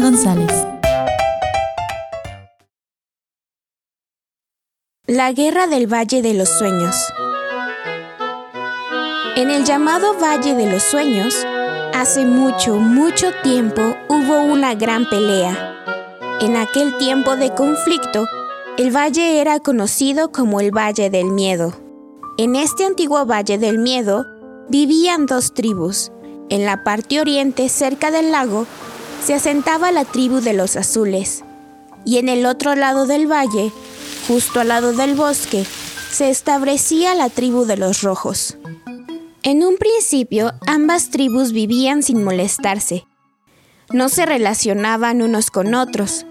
González. 0.00 0.50
La 5.06 5.32
Guerra 5.32 5.66
del 5.66 5.92
Valle 5.92 6.22
de 6.22 6.34
los 6.34 6.48
Sueños. 6.48 6.96
En 9.36 9.50
el 9.50 9.64
llamado 9.64 10.14
Valle 10.18 10.54
de 10.54 10.70
los 10.70 10.82
Sueños, 10.82 11.34
hace 11.94 12.24
mucho, 12.24 12.76
mucho 12.76 13.28
tiempo 13.42 13.82
hubo 14.08 14.42
una 14.42 14.74
gran 14.74 15.08
pelea. 15.08 15.84
En 16.40 16.56
aquel 16.56 16.96
tiempo 16.96 17.36
de 17.36 17.54
conflicto, 17.54 18.26
el 18.78 18.94
valle 18.94 19.40
era 19.40 19.60
conocido 19.60 20.32
como 20.32 20.60
el 20.60 20.70
Valle 20.70 21.10
del 21.10 21.26
Miedo. 21.26 21.74
En 22.38 22.56
este 22.56 22.86
antiguo 22.86 23.26
Valle 23.26 23.58
del 23.58 23.78
Miedo 23.78 24.24
vivían 24.68 25.26
dos 25.26 25.52
tribus. 25.52 26.10
En 26.48 26.64
la 26.64 26.82
parte 26.82 27.20
oriente, 27.20 27.68
cerca 27.68 28.10
del 28.10 28.30
lago, 28.30 28.66
se 29.22 29.34
asentaba 29.34 29.92
la 29.92 30.04
tribu 30.04 30.40
de 30.40 30.52
los 30.52 30.76
azules, 30.76 31.44
y 32.04 32.18
en 32.18 32.28
el 32.28 32.46
otro 32.46 32.74
lado 32.74 33.06
del 33.06 33.30
valle, 33.30 33.70
justo 34.26 34.60
al 34.60 34.68
lado 34.68 34.92
del 34.92 35.14
bosque, 35.14 35.64
se 36.10 36.30
establecía 36.30 37.14
la 37.14 37.28
tribu 37.28 37.64
de 37.64 37.76
los 37.76 38.02
rojos. 38.02 38.56
En 39.42 39.62
un 39.62 39.76
principio, 39.76 40.52
ambas 40.66 41.10
tribus 41.10 41.52
vivían 41.52 42.02
sin 42.02 42.24
molestarse. 42.24 43.06
No 43.92 44.08
se 44.08 44.26
relacionaban 44.26 45.22
unos 45.22 45.50
con 45.50 45.74
otros, 45.74 46.26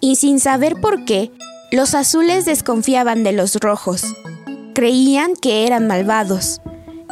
y 0.00 0.16
sin 0.16 0.40
saber 0.40 0.80
por 0.80 1.04
qué, 1.04 1.30
los 1.70 1.94
azules 1.94 2.44
desconfiaban 2.44 3.22
de 3.24 3.32
los 3.32 3.56
rojos. 3.56 4.04
Creían 4.74 5.34
que 5.34 5.66
eran 5.66 5.86
malvados, 5.86 6.60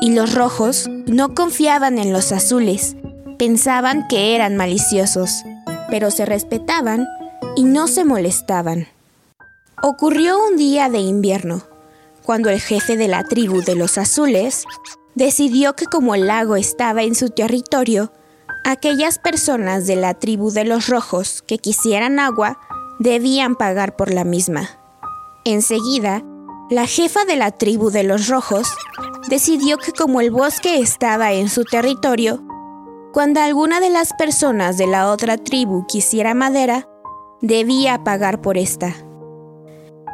y 0.01 0.13
los 0.13 0.35
rojos 0.35 0.89
no 1.07 1.35
confiaban 1.35 1.99
en 1.99 2.13
los 2.13 2.33
azules, 2.33 2.97
pensaban 3.41 4.07
que 4.07 4.35
eran 4.35 4.59
maliciosos, 4.59 5.45
pero 5.89 6.11
se 6.11 6.27
respetaban 6.27 7.09
y 7.57 7.65
no 7.65 7.89
se 7.89 8.05
molestaban. 8.05 8.87
Ocurrió 9.83 10.37
un 10.47 10.59
día 10.59 10.91
de 10.91 10.99
invierno, 10.99 11.63
cuando 12.23 12.51
el 12.51 12.61
jefe 12.61 12.99
de 12.99 13.09
la 13.09 13.25
tribu 13.25 13.63
de 13.63 13.77
los 13.77 13.97
azules 13.97 14.65
decidió 15.15 15.73
que 15.73 15.87
como 15.87 16.15
el 16.15 16.27
lago 16.27 16.55
estaba 16.55 17.03
en 17.03 17.15
su 17.15 17.31
territorio, 17.31 18.13
aquellas 18.67 19.19
personas 19.19 19.87
de 19.87 19.97
la 19.97 20.13
tribu 20.13 20.51
de 20.51 20.67
los 20.67 20.89
rojos 20.89 21.41
que 21.41 21.57
quisieran 21.57 22.19
agua 22.19 22.59
debían 22.99 23.57
pagar 23.57 23.97
por 23.97 24.13
la 24.13 24.25
misma. 24.25 24.69
Enseguida, 25.47 26.23
la 26.69 26.87
jefa 26.87 27.25
de 27.25 27.37
la 27.37 27.53
tribu 27.53 27.91
de 27.91 28.03
los 28.03 28.29
rojos 28.29 28.69
decidió 29.31 29.79
que 29.79 29.93
como 29.93 30.21
el 30.21 30.31
bosque 30.31 30.79
estaba 30.79 31.33
en 31.33 31.49
su 31.49 31.65
territorio, 31.65 32.45
cuando 33.13 33.41
alguna 33.41 33.81
de 33.81 33.91
las 33.91 34.13
personas 34.13 34.79
de 34.79 34.87
la 34.87 35.11
otra 35.11 35.37
tribu 35.37 35.85
quisiera 35.87 36.33
madera, 36.33 36.89
debía 37.41 38.05
pagar 38.05 38.41
por 38.41 38.57
esta. 38.57 38.95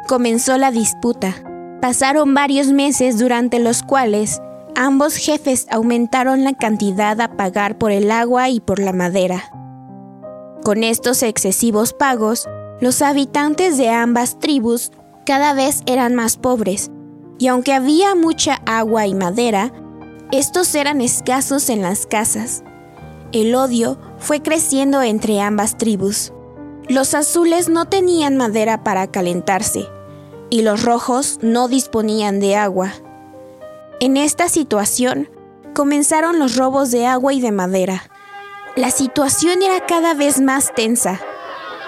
Comenzó 0.07 0.57
la 0.57 0.71
disputa. 0.71 1.35
Pasaron 1.79 2.33
varios 2.33 2.71
meses 2.71 3.19
durante 3.19 3.59
los 3.59 3.83
cuales 3.83 4.41
ambos 4.75 5.15
jefes 5.15 5.67
aumentaron 5.69 6.43
la 6.43 6.53
cantidad 6.53 7.19
a 7.21 7.37
pagar 7.37 7.77
por 7.77 7.91
el 7.91 8.09
agua 8.09 8.49
y 8.49 8.59
por 8.59 8.79
la 8.79 8.93
madera. 8.93 9.43
Con 10.63 10.83
estos 10.83 11.21
excesivos 11.21 11.93
pagos, 11.93 12.49
los 12.81 13.03
habitantes 13.03 13.77
de 13.77 13.89
ambas 13.89 14.39
tribus 14.39 14.91
cada 15.23 15.53
vez 15.53 15.83
eran 15.85 16.15
más 16.15 16.37
pobres, 16.37 16.89
y 17.37 17.47
aunque 17.47 17.73
había 17.73 18.15
mucha 18.15 18.55
agua 18.65 19.05
y 19.05 19.13
madera, 19.13 19.71
estos 20.31 20.73
eran 20.73 20.99
escasos 21.01 21.69
en 21.69 21.83
las 21.83 22.07
casas 22.07 22.63
el 23.31 23.55
odio 23.55 23.97
fue 24.17 24.41
creciendo 24.41 25.01
entre 25.01 25.41
ambas 25.41 25.77
tribus. 25.77 26.31
Los 26.87 27.13
azules 27.13 27.69
no 27.69 27.85
tenían 27.85 28.37
madera 28.37 28.83
para 28.83 29.07
calentarse 29.07 29.87
y 30.49 30.61
los 30.61 30.83
rojos 30.83 31.39
no 31.41 31.67
disponían 31.67 32.39
de 32.39 32.55
agua. 32.55 32.93
En 33.99 34.15
esta 34.15 34.47
situación 34.47 35.29
comenzaron 35.73 36.39
los 36.39 36.55
robos 36.55 36.91
de 36.91 37.05
agua 37.05 37.33
y 37.33 37.41
de 37.41 37.51
madera. 37.51 38.03
La 38.75 38.91
situación 38.91 39.61
era 39.61 39.85
cada 39.85 40.13
vez 40.13 40.39
más 40.39 40.73
tensa 40.73 41.19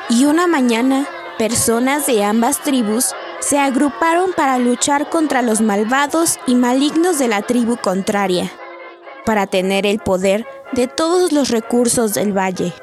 y 0.09 0.25
una 0.25 0.47
mañana 0.47 1.07
personas 1.37 2.05
de 2.05 2.23
ambas 2.23 2.61
tribus 2.61 3.13
se 3.39 3.57
agruparon 3.57 4.33
para 4.33 4.59
luchar 4.59 5.09
contra 5.09 5.41
los 5.41 5.61
malvados 5.61 6.37
y 6.45 6.55
malignos 6.55 7.17
de 7.17 7.29
la 7.29 7.41
tribu 7.41 7.77
contraria, 7.77 8.51
para 9.25 9.47
tener 9.47 9.85
el 9.85 9.99
poder 9.99 10.45
de 10.71 10.87
todos 10.87 11.31
los 11.31 11.49
recursos 11.49 12.13
del 12.13 12.37
valle. 12.37 12.73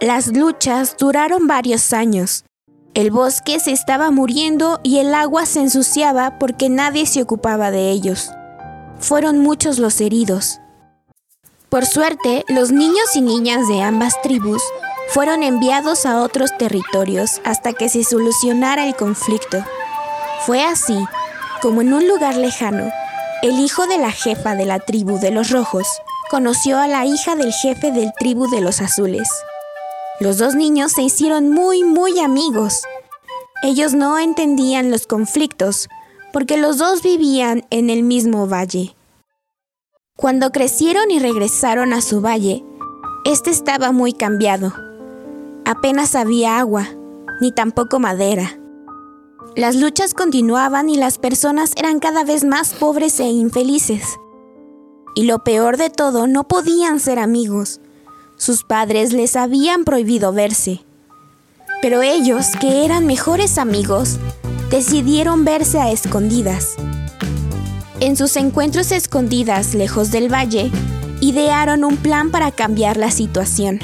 Las 0.00 0.28
luchas 0.28 0.96
duraron 0.98 1.46
varios 1.46 1.92
años. 1.92 2.44
El 2.94 3.10
bosque 3.10 3.60
se 3.60 3.72
estaba 3.72 4.10
muriendo 4.10 4.80
y 4.82 4.98
el 4.98 5.14
agua 5.14 5.46
se 5.46 5.60
ensuciaba 5.60 6.38
porque 6.38 6.68
nadie 6.68 7.06
se 7.06 7.22
ocupaba 7.22 7.70
de 7.70 7.90
ellos. 7.90 8.30
Fueron 8.98 9.38
muchos 9.38 9.78
los 9.78 10.00
heridos. 10.00 10.60
Por 11.68 11.86
suerte, 11.86 12.44
los 12.48 12.72
niños 12.72 13.14
y 13.14 13.20
niñas 13.20 13.68
de 13.68 13.82
ambas 13.82 14.20
tribus 14.22 14.62
fueron 15.08 15.42
enviados 15.42 16.06
a 16.06 16.22
otros 16.22 16.50
territorios 16.58 17.40
hasta 17.44 17.72
que 17.72 17.88
se 17.88 18.04
solucionara 18.04 18.86
el 18.86 18.94
conflicto. 18.94 19.64
Fue 20.46 20.62
así 20.62 20.98
como 21.62 21.80
en 21.80 21.92
un 21.92 22.06
lugar 22.06 22.36
lejano, 22.36 22.90
el 23.42 23.58
hijo 23.58 23.86
de 23.86 23.98
la 23.98 24.10
jefa 24.10 24.54
de 24.54 24.66
la 24.66 24.78
tribu 24.78 25.18
de 25.18 25.30
los 25.30 25.50
rojos 25.50 25.86
conoció 26.30 26.78
a 26.78 26.88
la 26.88 27.04
hija 27.04 27.36
del 27.36 27.52
jefe 27.52 27.92
del 27.92 28.12
tribu 28.18 28.48
de 28.48 28.60
los 28.60 28.80
azules. 28.80 29.28
Los 30.20 30.38
dos 30.38 30.54
niños 30.54 30.92
se 30.92 31.02
hicieron 31.02 31.50
muy, 31.50 31.84
muy 31.84 32.18
amigos. 32.20 32.82
Ellos 33.62 33.94
no 33.94 34.18
entendían 34.18 34.90
los 34.90 35.06
conflictos 35.06 35.88
porque 36.32 36.56
los 36.56 36.78
dos 36.78 37.02
vivían 37.02 37.66
en 37.70 37.90
el 37.90 38.02
mismo 38.02 38.46
valle. 38.46 38.94
Cuando 40.16 40.50
crecieron 40.50 41.10
y 41.10 41.18
regresaron 41.18 41.92
a 41.92 42.00
su 42.00 42.20
valle, 42.20 42.64
este 43.24 43.50
estaba 43.50 43.92
muy 43.92 44.12
cambiado. 44.12 44.72
Apenas 45.64 46.14
había 46.14 46.58
agua, 46.58 46.88
ni 47.40 47.52
tampoco 47.52 47.98
madera. 47.98 48.58
Las 49.54 49.76
luchas 49.76 50.14
continuaban 50.14 50.88
y 50.88 50.96
las 50.96 51.18
personas 51.18 51.72
eran 51.76 52.00
cada 52.00 52.24
vez 52.24 52.44
más 52.44 52.74
pobres 52.74 53.20
e 53.20 53.24
infelices. 53.24 54.18
Y 55.14 55.24
lo 55.24 55.44
peor 55.44 55.76
de 55.76 55.90
todo, 55.90 56.26
no 56.26 56.44
podían 56.44 57.00
ser 57.00 57.18
amigos. 57.18 57.80
Sus 58.36 58.62
padres 58.64 59.12
les 59.12 59.36
habían 59.36 59.84
prohibido 59.84 60.32
verse. 60.32 60.84
Pero 61.82 62.02
ellos, 62.02 62.46
que 62.60 62.84
eran 62.84 63.06
mejores 63.06 63.58
amigos, 63.58 64.18
decidieron 64.70 65.44
verse 65.44 65.78
a 65.78 65.90
escondidas. 65.90 66.76
En 68.00 68.16
sus 68.16 68.36
encuentros 68.36 68.92
escondidas 68.92 69.74
lejos 69.74 70.10
del 70.10 70.32
valle, 70.32 70.70
idearon 71.20 71.84
un 71.84 71.96
plan 71.96 72.30
para 72.30 72.52
cambiar 72.52 72.96
la 72.96 73.10
situación. 73.10 73.80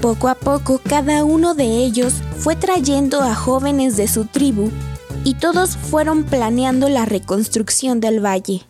Poco 0.00 0.28
a 0.28 0.34
poco 0.34 0.80
cada 0.82 1.24
uno 1.24 1.54
de 1.54 1.64
ellos 1.64 2.14
fue 2.38 2.56
trayendo 2.56 3.20
a 3.20 3.34
jóvenes 3.34 3.96
de 3.96 4.08
su 4.08 4.26
tribu 4.26 4.70
y 5.24 5.34
todos 5.34 5.76
fueron 5.76 6.24
planeando 6.24 6.88
la 6.88 7.04
reconstrucción 7.04 8.00
del 8.00 8.24
valle. 8.24 8.62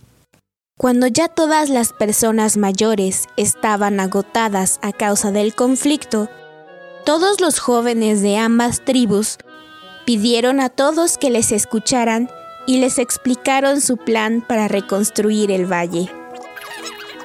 Cuando 0.79 1.07
ya 1.07 1.29
todas 1.29 1.69
las 1.69 1.93
personas 1.93 2.57
mayores 2.57 3.29
estaban 3.37 4.01
agotadas 4.01 4.79
a 4.83 4.93
causa 4.93 5.31
del 5.31 5.55
conflicto, 5.55 6.29
todos 7.05 7.41
los 7.41 7.61
jóvenes 7.61 8.23
de 8.23 8.37
ambas 8.37 8.85
tribus 8.85 9.39
pidieron 10.07 10.61
a 10.61 10.71
todos 10.71 11.19
que 11.19 11.31
les 11.31 11.53
escucharan 11.53 12.29
y 12.67 12.79
les 12.79 12.99
explicaron 12.99 13.81
su 13.81 13.97
plan 13.97 14.41
para 14.41 14.67
reconstruir 14.67 15.51
el 15.51 15.71
valle. 15.71 16.11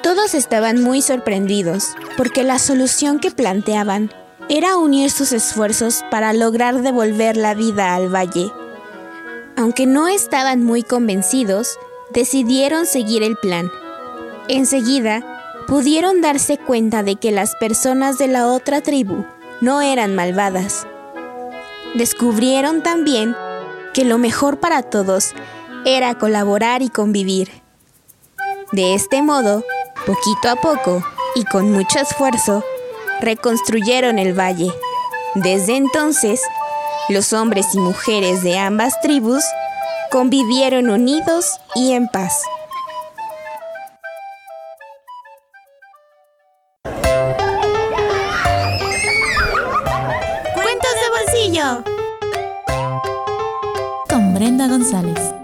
Todos 0.04 0.36
estaban 0.36 0.84
muy 0.84 1.02
sorprendidos 1.02 1.96
porque 2.16 2.44
la 2.44 2.60
solución 2.60 3.20
que 3.20 3.32
planteaban 3.32 4.12
era 4.50 4.78
unir 4.78 5.10
sus 5.10 5.32
esfuerzos 5.32 6.04
para 6.12 6.34
lograr 6.34 6.82
devolver 6.82 7.38
la 7.38 7.54
vida 7.56 7.96
al 7.96 8.14
valle. 8.14 8.52
Aunque 9.56 9.86
no 9.86 10.08
estaban 10.08 10.64
muy 10.64 10.84
convencidos, 10.84 11.80
decidieron 12.12 12.86
seguir 12.86 13.24
el 13.24 13.38
plan. 13.38 13.72
Enseguida, 14.48 15.24
pudieron 15.68 16.22
darse 16.22 16.58
cuenta 16.58 17.04
de 17.04 17.18
que 17.18 17.32
las 17.32 17.56
personas 17.56 18.18
de 18.18 18.28
la 18.28 18.48
otra 18.48 18.82
tribu 18.82 19.26
no 19.62 19.82
eran 19.82 20.16
malvadas. 20.16 20.88
Descubrieron 21.96 22.84
también 22.84 23.36
que 23.94 24.06
lo 24.06 24.18
mejor 24.18 24.60
para 24.60 24.84
todos 24.84 25.34
era 25.86 26.16
colaborar 26.16 26.82
y 26.82 26.90
convivir. 26.90 27.50
De 28.72 28.94
este 28.94 29.22
modo, 29.22 29.64
poquito 30.06 30.50
a 30.50 30.56
poco 30.56 31.04
y 31.36 31.44
con 31.46 31.72
mucho 31.72 32.00
esfuerzo, 32.00 32.64
reconstruyeron 33.22 34.20
el 34.20 34.38
valle. 34.38 34.72
Desde 35.36 35.76
entonces, 35.76 36.42
los 37.10 37.34
hombres 37.34 37.68
y 37.74 37.80
mujeres 37.80 38.44
de 38.44 38.58
ambas 38.58 39.00
tribus 39.02 39.44
convivieron 40.12 40.90
unidos 40.90 41.60
y 41.76 41.94
en 41.94 42.08
paz. 42.08 42.42
Cuentos 50.54 50.94
de 51.02 51.10
bolsillo. 51.10 51.84
Con 54.10 54.34
Brenda 54.34 54.68
González. 54.68 55.37